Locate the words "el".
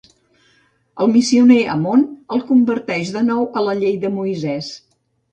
1.03-1.09, 2.37-2.41